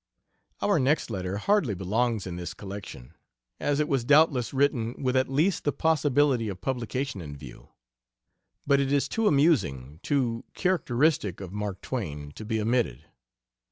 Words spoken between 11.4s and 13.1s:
Mark Twain, to be omitted.